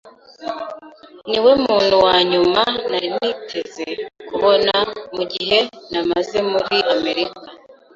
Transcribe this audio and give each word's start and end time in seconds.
Niwe 1.29 1.51
muntu 1.65 1.95
wa 2.05 2.15
nyuma 2.31 2.61
nari 2.89 3.07
niteze 3.15 3.87
kubona 4.27 4.73
mugihe 5.15 5.59
namaze 5.91 6.37
muri 6.51 6.77
Amerika. 6.95 7.41